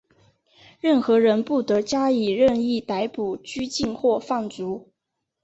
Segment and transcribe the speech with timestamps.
[0.79, 4.89] 任何人不得加以任意逮捕、拘禁或放逐。